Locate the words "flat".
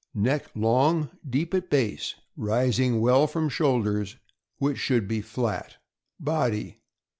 5.21-5.77